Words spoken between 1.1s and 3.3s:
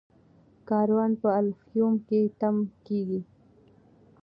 په الفیوم کې تم کیږي.